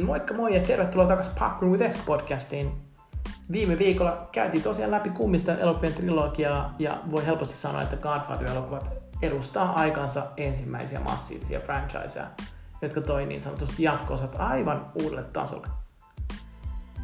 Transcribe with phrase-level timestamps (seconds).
[0.00, 2.72] Moikka moi ja tervetuloa takaisin Parkour with Esk podcastiin.
[3.52, 8.90] Viime viikolla käytiin tosiaan läpi kummista elokuvien trilogiaa ja voi helposti sanoa, että Godfather-elokuvat
[9.22, 12.26] edustaa aikansa ensimmäisiä massiivisia franchiseja,
[12.82, 15.66] jotka toi niin sanotusti jatko-osat aivan uudelle tasolle.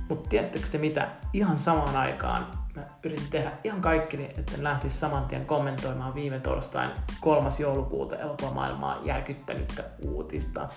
[0.09, 1.11] Mutta tiedättekö te mitä?
[1.33, 2.47] Ihan samaan aikaan
[2.77, 7.49] mä yritin tehdä ihan kaikkeni, että en lähtisi saman tien kommentoimaan viime torstain 3.
[7.61, 10.69] joulukuuta elokuvamaailmaa järkyttänyttä uutista.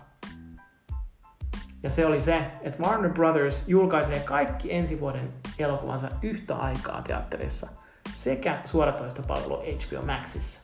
[1.84, 7.68] Ja se oli se, että Warner Brothers julkaisee kaikki ensi vuoden elokuvansa yhtä aikaa teatterissa
[8.14, 10.62] sekä suoratoistopalvelu HBO Maxissa.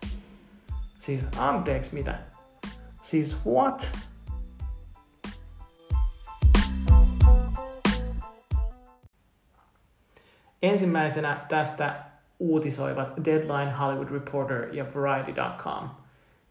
[0.99, 2.19] Siis anteeksi mitä?
[3.01, 3.91] Siis what?
[10.61, 12.03] Ensimmäisenä tästä
[12.39, 15.89] uutisoivat Deadline, Hollywood Reporter ja Variety.com.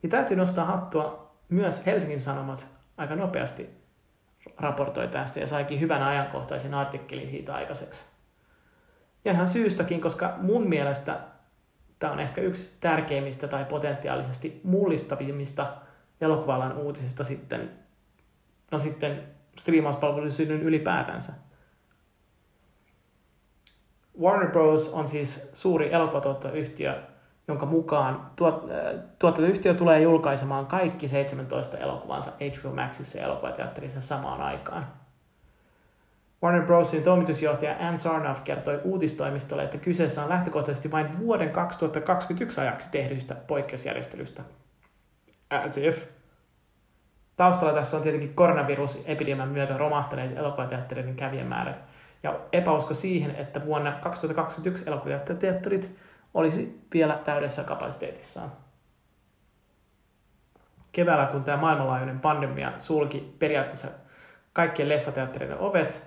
[0.03, 3.86] Ja täytyy nostaa hattua myös Helsingin Sanomat aika nopeasti
[4.59, 8.05] raportoi tästä ja saikin hyvän ajankohtaisen artikkelin siitä aikaiseksi.
[9.25, 11.21] Ja ihan syystäkin, koska mun mielestä
[11.99, 15.77] tämä on ehkä yksi tärkeimmistä tai potentiaalisesti mullistavimmista
[16.21, 17.71] elokuvalan uutisista sitten,
[18.71, 19.23] no sitten
[19.59, 21.33] striimauspalvelun synnyn ylipäätänsä.
[24.21, 24.93] Warner Bros.
[24.93, 27.03] on siis suuri elokuvatuottoyhtiö,
[27.49, 34.43] jonka mukaan tuot, äh, tuotantoyhtiö tulee julkaisemaan kaikki 17 elokuvansa HBO Maxissa ja elokuvateatterissa samaan
[34.43, 34.87] aikaan.
[36.43, 42.91] Warner Brosin toimitusjohtaja Ann Sarnoff kertoi uutistoimistolle, että kyseessä on lähtökohtaisesti vain vuoden 2021 ajaksi
[42.91, 44.43] tehdyistä poikkeusjärjestelystä.
[45.51, 46.05] As if.
[47.37, 51.79] Taustalla tässä on tietenkin koronavirusepidemian myötä romahtaneet elokuvateattereiden kävijämäärät
[52.23, 55.97] ja epäusko siihen, että vuonna 2021 elokuvateatterit
[56.37, 58.53] olisi vielä täydessä kapasiteetissaan.
[60.93, 63.89] Keväällä, kun tämä maailmanlaajuinen pandemia sulki periaatteessa
[64.53, 66.03] kaikkien leffateattereiden ovet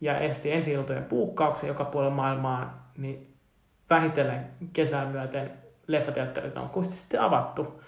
[0.00, 3.34] ja esti ensi iltojen puukkauksen joka puolella maailmaa, niin
[3.90, 5.52] vähitellen kesän myöten
[5.86, 7.82] leffateatterit on kuitenkin sitten avattu.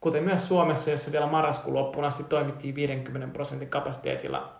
[0.00, 4.52] Kuten myös Suomessa, jossa vielä marraskuun loppuun asti toimittiin 50 prosentin kapasiteetilla,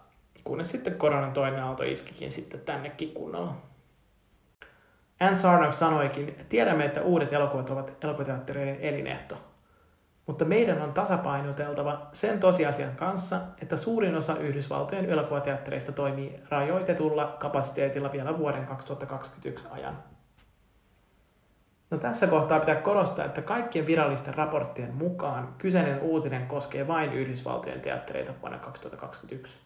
[0.44, 3.70] kunnes sitten koronan toinen aalto iskikin sitten tännekin kunnolla.
[5.20, 9.36] Ann Sarnoff sanoikin, tiedämme, että uudet elokuvat ovat elokuvateattereiden elinehto.
[10.26, 18.12] Mutta meidän on tasapainoteltava sen tosiasian kanssa, että suurin osa Yhdysvaltojen elokuvateattereista toimii rajoitetulla kapasiteetilla
[18.12, 19.98] vielä vuoden 2021 ajan.
[21.90, 27.80] No tässä kohtaa pitää korostaa, että kaikkien virallisten raporttien mukaan kyseinen uutinen koskee vain Yhdysvaltojen
[27.80, 29.58] teattereita vuonna 2021.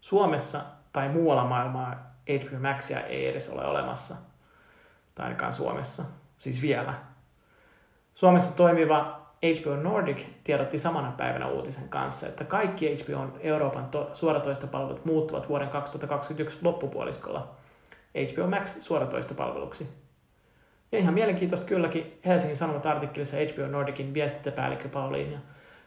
[0.00, 0.60] Suomessa
[0.92, 4.14] tai muualla maailmaa HBO Maxia ei edes ole olemassa–
[5.20, 6.04] tai ainakaan Suomessa,
[6.38, 6.94] siis vielä.
[8.14, 15.04] Suomessa toimiva HBO Nordic tiedotti samana päivänä uutisen kanssa, että kaikki HBOn Euroopan to- suoratoistopalvelut
[15.04, 17.54] muuttuvat vuoden 2021 loppupuoliskolla
[18.14, 19.88] HBO Max suoratoistopalveluksi.
[20.92, 25.40] Ja ihan mielenkiintoista kylläkin Helsingin Sanomat artikkelissa HBO Nordicin viestintäpäällikkö Pauliina,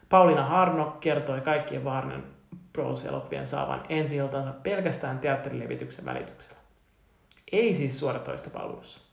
[0.08, 2.20] Pauliina Harno kertoi kaikkien Warner
[2.72, 4.16] Bros-elokuvien saavan ensi
[4.62, 6.56] pelkästään teatterilevityksen välityksellä.
[7.52, 9.03] Ei siis suoratoistopalvelussa.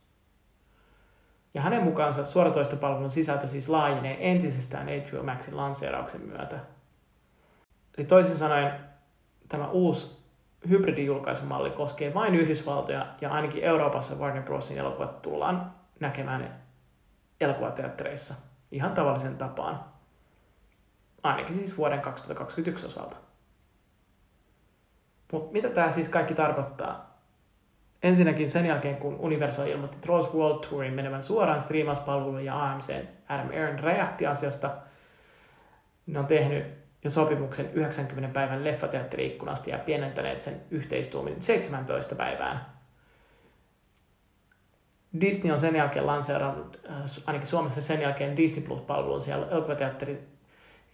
[1.54, 6.60] Ja hänen mukaansa suoratoistopalvelun sisältö siis laajenee entisestään HBO Maxin lanseerauksen myötä.
[7.98, 8.80] Eli toisin sanoen
[9.50, 10.22] tämä uusi
[10.70, 16.62] hybridijulkaisumalli koskee vain Yhdysvaltoja ja ainakin Euroopassa Warner Brosin elokuvat tullaan näkemään
[17.42, 18.36] elokuvateattereissa
[18.72, 19.86] ihan tavallisen tapaan.
[21.24, 23.18] Ainakin siis vuoden 2021 osalta.
[25.32, 27.11] Mutta mitä tämä siis kaikki tarkoittaa?
[28.04, 32.96] Ensinnäkin sen jälkeen, kun Universal ilmoitti Trolls World Tourin menevän suoraan striimauspalveluun ja AMC
[33.30, 34.72] Adam Aaron räjähti asiasta,
[36.06, 36.66] ne on tehnyt
[37.04, 42.66] jo sopimuksen 90 päivän leffateatteri-ikkunasta ja pienentäneet sen yhteistuumin 17 päivään.
[45.22, 46.96] Disney on sen jälkeen lanseerannut, äh,
[47.26, 50.28] ainakin Suomessa sen jälkeen Disney Plus-palvelun siellä elokuvateatteri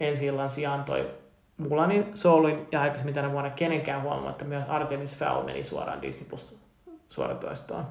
[0.00, 1.10] ensi illan sijaan toi
[1.56, 6.67] Mulanin, Soulin ja aikaisemmin tänä vuonna kenenkään huomaamatta myös Artemis Fowl meni suoraan Disney Plus
[7.08, 7.86] suoratoistoon.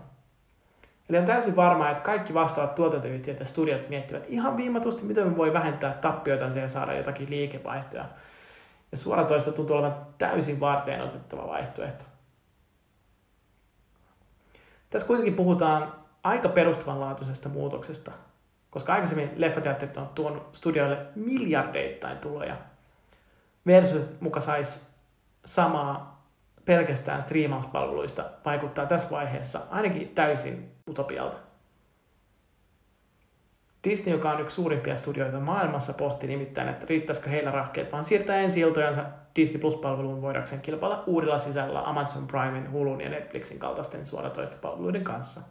[1.09, 5.37] Eli on täysin varmaa, että kaikki vastaavat tuotantoyhtiöt ja studiot miettivät ihan viimatusti, miten me
[5.37, 8.05] voi vähentää tappioita ja saada jotakin liikevaihtoja.
[8.91, 12.03] Ja suoratoisto tuntuu olevan täysin varteen otettava vaihtoehto.
[14.89, 15.93] Tässä kuitenkin puhutaan
[16.23, 18.11] aika perustavanlaatuisesta muutoksesta,
[18.69, 22.57] koska aikaisemmin leffateatterit on tuonut studioille miljardeittain tuloja,
[23.67, 24.87] versus muka saisi
[25.45, 26.16] samaa
[26.67, 31.37] pelkästään striimauspalveluista vaikuttaa tässä vaiheessa ainakin täysin utopialta.
[33.83, 38.37] Disney, joka on yksi suurimpia studioita maailmassa, pohti nimittäin, että riittäisikö heillä rahkeet vaan siirtää
[38.37, 39.05] ensi iltojansa
[39.35, 45.41] Disney Plus-palveluun voidakseen kilpailla uudella sisällä Amazon Primein, Hulun ja Netflixin kaltaisten suoratoistopalveluiden kanssa.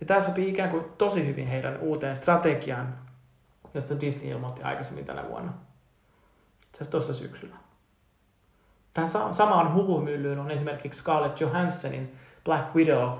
[0.00, 2.98] Ja tämä sopii ikään kuin tosi hyvin heidän uuteen strategiaan,
[3.74, 5.52] josta Disney ilmoitti aikaisemmin tänä vuonna.
[6.74, 7.56] Se tuossa syksyllä.
[8.94, 12.14] Tähän samaan huhumyllyyn on esimerkiksi Scarlett Johanssonin
[12.44, 13.18] Black Widow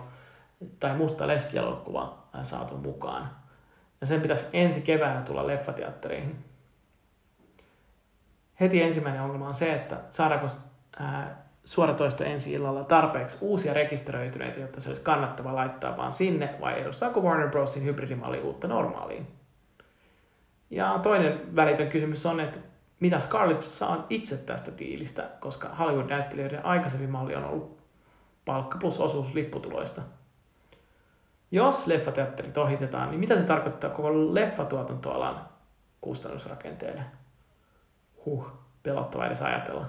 [0.78, 3.30] tai Musta leskielokuva saatu mukaan.
[4.00, 6.44] Ja sen pitäisi ensi keväänä tulla leffateatteriin.
[8.60, 10.46] Heti ensimmäinen ongelma on se, että saadaanko
[10.98, 16.80] ää, suoratoisto ensi illalla tarpeeksi uusia rekisteröityneitä, jotta se olisi kannattava laittaa vaan sinne, vai
[16.80, 19.26] edustaako Warner Brosin hybridimalli uutta normaaliin?
[20.70, 22.58] Ja toinen välitön kysymys on, että
[23.00, 27.80] mitä Scarlett saa itse tästä tiilistä, koska Hollywood-näyttelijöiden aikaisemmin malli on ollut
[28.44, 30.02] palkka plus osuus lipputuloista.
[31.50, 35.48] Jos leffateatterit ohitetaan, niin mitä se tarkoittaa koko leffatuotantoalan
[36.00, 37.02] kustannusrakenteelle?
[38.24, 38.46] Huh,
[38.82, 39.86] pelottava edes ajatella.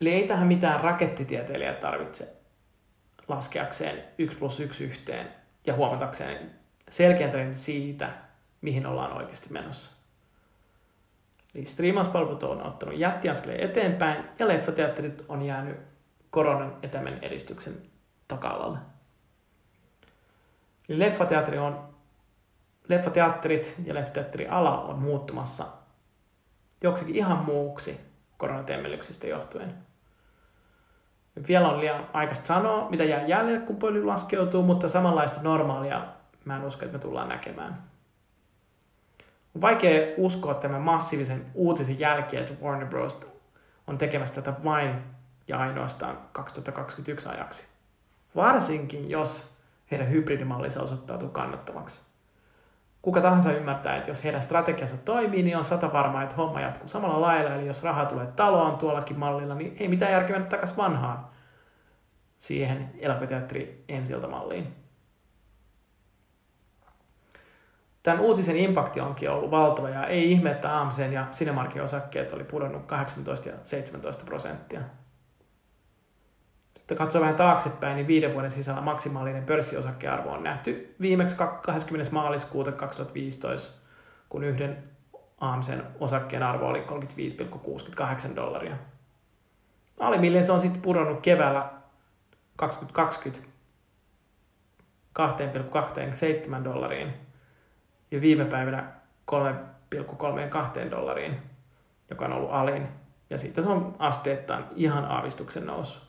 [0.00, 2.36] Eli ei tähän mitään rakettitieteilijää tarvitse
[3.28, 5.34] laskeakseen 1 plus 1 yhteen
[5.66, 6.50] ja huomatakseen
[6.90, 8.10] selkeän siitä,
[8.60, 9.99] mihin ollaan oikeasti menossa.
[11.54, 15.76] Eli striimauspalvelut on ottanut jättiaskeleen eteenpäin ja leffateatterit on jäänyt
[16.30, 17.74] koronan etämän edistyksen
[18.28, 18.78] taka-alalle.
[20.88, 21.88] Eli leffateatteri on,
[22.88, 25.64] leffateatterit ja leffateatteriala on muuttumassa
[26.82, 28.00] joksikin ihan muuksi
[28.36, 29.74] koronatemmellyksistä johtuen.
[31.48, 36.06] Vielä on liian aikaista sanoa, mitä jää jäljelle, kun pöly laskeutuu, mutta samanlaista normaalia
[36.44, 37.82] mä en usko, että me tullaan näkemään.
[39.60, 43.26] Vaikea uskoa tämän massiivisen uutisen jälkeen, että Warner Bros.
[43.86, 44.94] on tekemässä tätä vain
[45.48, 47.66] ja ainoastaan 2021 ajaksi.
[48.36, 49.56] Varsinkin, jos
[49.90, 52.10] heidän hybridimallinsa osoittautuu kannattavaksi.
[53.02, 56.88] Kuka tahansa ymmärtää, että jos heidän strategiansa toimii, niin on sata varmaa, että homma jatkuu
[56.88, 57.54] samalla lailla.
[57.54, 61.26] Eli jos raha tulee taloon tuollakin mallilla, niin ei mitään järkeä mennä takaisin vanhaan
[62.38, 64.14] siihen elokuvateatteri ensi
[68.02, 72.44] Tämän uutisen impakti onkin ollut valtava ja ei ihme, että AMC ja Cinemarkin osakkeet oli
[72.44, 74.80] pudonnut 18 ja 17 prosenttia.
[76.74, 82.12] Sitten katsoo vähän taaksepäin, niin viiden vuoden sisällä maksimaalinen pörssiosakkearvo on nähty viimeksi 20.
[82.12, 83.80] maaliskuuta 2015,
[84.28, 84.84] kun yhden
[85.40, 86.84] AMCn osakkeen arvo oli
[88.28, 88.76] 35,68 dollaria.
[89.98, 91.70] Alimmilleen se on sitten pudonnut keväällä
[92.56, 93.50] 2020
[95.18, 97.29] 2,27 dollariin
[98.10, 98.92] ja viime päivänä
[99.32, 101.36] 3,32 dollariin,
[102.10, 102.88] joka on ollut alin.
[103.30, 106.00] Ja sitten se on asteittain ihan aavistuksen nousu.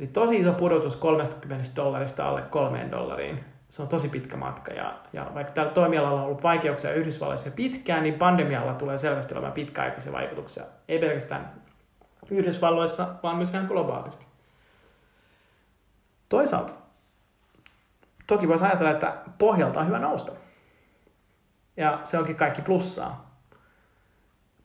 [0.00, 3.44] Eli tosi iso pudotus 30 dollarista alle 3 dollariin.
[3.68, 7.52] Se on tosi pitkä matka ja, ja vaikka tällä toimialalla on ollut vaikeuksia Yhdysvalloissa jo
[7.56, 10.64] pitkään, niin pandemialla tulee selvästi olemaan pitkäaikaisia vaikutuksia.
[10.88, 11.52] Ei pelkästään
[12.30, 14.26] Yhdysvalloissa, vaan myös ihan globaalisti.
[16.28, 16.83] Toisaalta
[18.26, 20.32] toki voisi ajatella, että pohjalta on hyvä nousta.
[21.76, 23.40] Ja se onkin kaikki plussaa.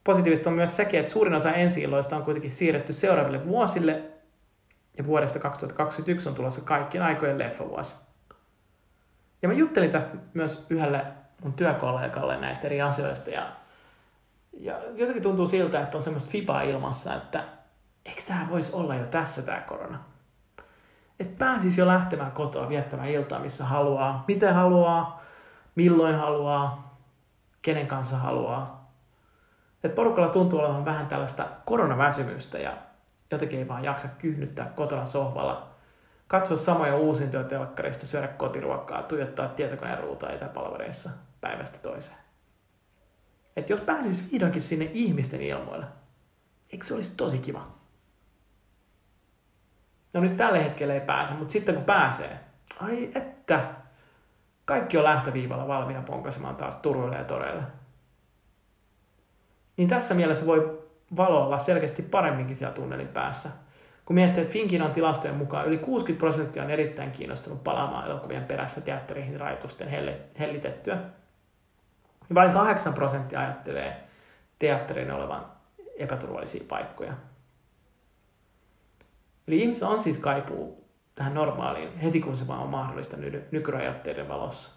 [0.04, 4.12] Positiivista on myös sekin, että suurin osa ensi on kuitenkin siirretty seuraaville vuosille,
[4.98, 7.96] ja vuodesta 2021 on tulossa kaikkien aikojen leffavuosi.
[9.42, 11.06] Ja mä juttelin tästä myös yhdelle
[11.44, 13.56] mun työkollegalle näistä eri asioista, ja,
[14.54, 17.44] ja jotenkin tuntuu siltä, että on semmoista fibaa ilmassa, että
[18.06, 20.09] eikö tämä voisi olla jo tässä tämä korona?
[21.20, 25.24] Että pääsisi jo lähtemään kotoa viettämään iltaa, missä haluaa, miten haluaa,
[25.76, 26.98] milloin haluaa,
[27.62, 28.92] kenen kanssa haluaa.
[29.84, 32.78] Et porukalla tuntuu olevan vähän tällaista koronaväsymystä ja
[33.32, 35.68] jotenkin ei vaan jaksa kyhnyttää kotona sohvalla,
[36.28, 41.10] katsoa samoja uusintoja telkkarista, syödä kotiruokkaa, tuijottaa tietokoneen ruutaa etäpalvereissa
[41.42, 42.18] päivästä toiseen.
[43.56, 45.86] Et jos pääsisi vihdoinkin sinne ihmisten ilmoille,
[46.72, 47.79] eikö se olisi tosi kiva?
[50.14, 52.40] No nyt tällä hetkellä ei pääse, mutta sitten kun pääsee,
[52.82, 53.60] ai että,
[54.66, 57.64] kaikki on lähtöviivalla valmiina ponkasemaan taas Turuille ja Toreille.
[59.78, 63.50] Niin tässä mielessä voi valo olla selkeästi paremminkin siellä tunnelin päässä.
[64.06, 68.82] Kun miettii, että Finkinon tilastojen mukaan yli 60 prosenttia on erittäin kiinnostunut palaamaan elokuvien perässä
[68.82, 69.90] teatteriin rajoitusten
[70.40, 70.98] hellitettyä.
[72.36, 74.04] Vain 8 prosenttia ajattelee
[74.60, 75.46] teatterin olevan
[75.98, 77.14] epäturvallisia paikkoja.
[79.50, 84.28] Eli ihmisillä on siis kaipuu tähän normaaliin heti kun se vaan on mahdollista ny- nykyrajoitteiden
[84.28, 84.76] valossa.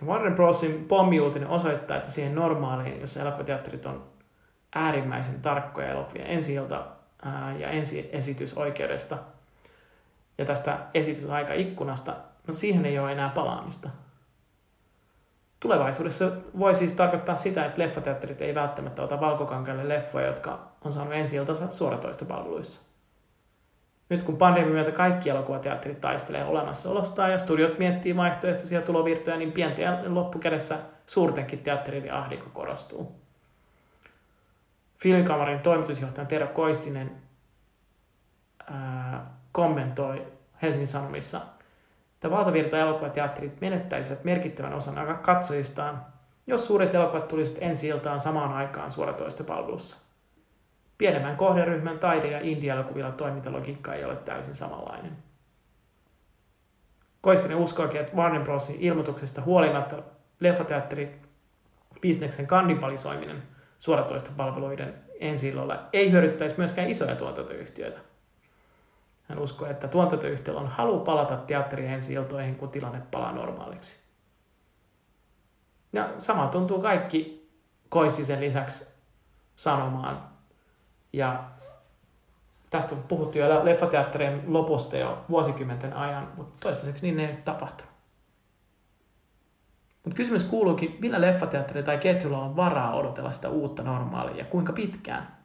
[0.00, 4.04] Ja Warner Brosin pommiuutinen osoittaa, että siihen normaaliin, jossa elokuvateatterit on
[4.74, 6.54] äärimmäisen tarkkoja elokuvia ensi
[7.58, 9.18] ja ensi esitysoikeudesta
[10.38, 13.90] ja tästä esitysaikaikkunasta no siihen ei ole enää palaamista.
[15.60, 21.14] Tulevaisuudessa voi siis tarkoittaa sitä, että leffateatterit ei välttämättä ota valkokankaille leffoja, jotka on saanut
[21.14, 22.90] ensi iltansa suoratoistopalveluissa.
[24.08, 30.14] Nyt kun pandemian myötä kaikki elokuvateatterit taistelee olemassaolostaan ja studiot miettii vaihtoehtoisia tulovirtoja, niin pienten
[30.14, 33.20] loppukädessä suurtenkin teatterin ahdinko korostuu.
[34.98, 37.22] Filmikamarin toimitusjohtaja Tero Koistinen
[38.70, 40.26] ää, kommentoi
[40.62, 41.40] Helsingin Sanomissa,
[42.20, 46.06] että valtavirta elokuvateatterit menettäisivät merkittävän osan katsojistaan,
[46.46, 49.96] jos suuret elokuvat tulisivat ensi iltaan samaan aikaan suoratoistopalvelussa.
[50.98, 55.16] Pienemmän kohderyhmän taide- ja indie-elokuvilla toimintalogiikka ei ole täysin samanlainen.
[57.20, 60.02] Koistinen uskoakin, että Warner Brosin ilmoituksesta huolimatta
[60.40, 61.20] leffateatteri
[62.00, 63.42] bisneksen kannibalisoiminen
[63.78, 65.52] suoratoistopalveluiden ensi
[65.92, 68.09] ei hyödyttäisi myöskään isoja tuotantoyhtiöitä.
[69.30, 73.96] Hän uskoo, että tuotantoyhtiöllä on halu palata teatteri ensi iltoihin, kun tilanne palaa normaaliksi.
[75.92, 77.50] Ja sama tuntuu kaikki
[77.88, 78.94] Koissisen lisäksi
[79.56, 80.28] sanomaan.
[81.12, 81.50] Ja
[82.70, 87.92] tästä on puhuttu jo leffateatterien lopusta jo vuosikymmenten ajan, mutta toistaiseksi niin ei tapahtunut.
[90.04, 94.72] Mutta kysymys kuuluukin, millä leffateatteri tai ketjulla on varaa odotella sitä uutta normaalia ja kuinka
[94.72, 95.39] pitkään?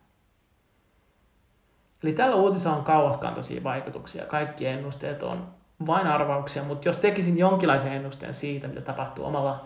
[2.04, 4.26] Eli tällä uutisella on kauaskantoisia vaikutuksia.
[4.26, 5.48] Kaikki ennusteet on
[5.88, 9.66] vain arvauksia, mutta jos tekisin jonkinlaisen ennusteen siitä, mitä tapahtuu omalla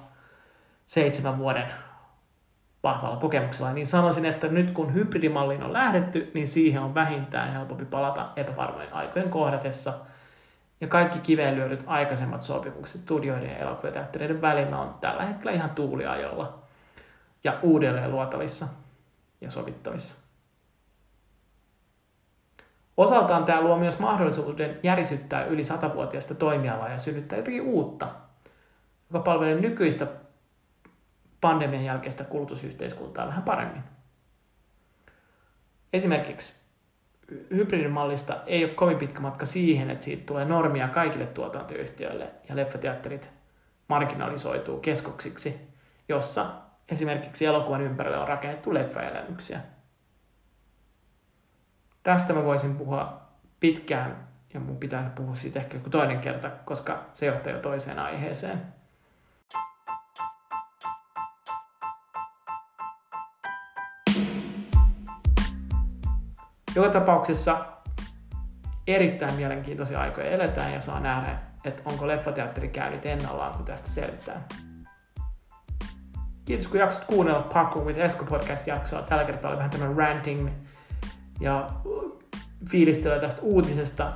[0.85, 1.67] seitsemän vuoden
[2.83, 7.85] vahvalla kokemuksella, niin sanoisin, että nyt kun hybridimalliin on lähdetty, niin siihen on vähintään helpompi
[7.85, 9.93] palata epävarmojen aikojen kohdatessa.
[10.81, 16.59] Ja kaikki kiveen lyödyt aikaisemmat sopimukset studioiden ja elokuvateattereiden välillä on tällä hetkellä ihan tuuliajolla
[17.43, 18.67] ja uudelleen luotavissa
[19.41, 20.28] ja sovittavissa.
[22.99, 28.07] Osaltaan tämä luo myös mahdollisuuden järisyttää yli satavuotiaista toimialaa ja synnyttää jotakin uutta,
[29.09, 30.07] joka palvelee nykyistä
[31.41, 33.83] pandemian jälkeistä kulutusyhteiskuntaa vähän paremmin.
[35.93, 36.63] Esimerkiksi
[37.55, 43.31] hybridimallista ei ole kovin pitkä matka siihen, että siitä tulee normia kaikille tuotantoyhtiöille ja leffateatterit
[43.87, 45.67] marginalisoituu keskuksiksi,
[46.09, 46.45] jossa
[46.89, 49.59] esimerkiksi elokuvan ympärille on rakennettu leffaelämyksiä–
[52.09, 53.21] tästä mä voisin puhua
[53.59, 57.99] pitkään ja mun pitää puhua siitä ehkä joku toinen kerta, koska se johtaa jo toiseen
[57.99, 58.61] aiheeseen.
[66.75, 67.65] Joka tapauksessa
[68.87, 74.45] erittäin mielenkiintoisia aikoja eletään ja saa nähdä, että onko leffateatteri käynyt ennallaan, kun tästä selvitään.
[76.45, 79.01] Kiitos kun jaksot kuunnella Paco with Esko podcast jaksoa.
[79.01, 80.49] Tällä kertaa oli vähän tämmöinen ranting
[81.39, 81.69] ja
[82.69, 84.11] fiilistelyä tästä uutisesta.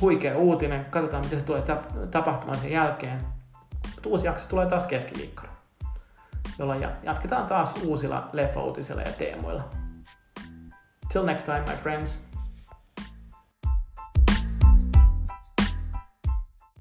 [0.00, 1.62] Huikea uutinen, katsotaan miten se tulee
[2.10, 3.20] tapahtumaan sen jälkeen.
[4.06, 5.52] uusi jakso tulee taas keskiviikkona,
[6.58, 9.68] jolloin jatketaan taas uusilla leffa-uutisilla ja teemoilla.
[11.12, 12.27] Till next time, my friends.